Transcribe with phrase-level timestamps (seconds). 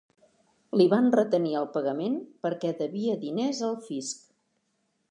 [0.81, 2.17] Li van retenir el pagament
[2.47, 4.27] perquè devia diners al fisc.